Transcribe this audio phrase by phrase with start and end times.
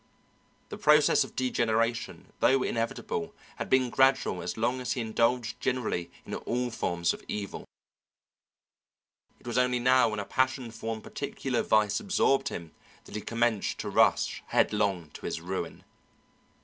[0.69, 6.09] The process of degeneration, though inevitable, had been gradual as long as he indulged generally
[6.25, 7.65] in all forms of evil;
[9.39, 12.71] it was only now when a passion for one particular vice absorbed him
[13.03, 15.83] that he commenced to rush headlong to his ruin.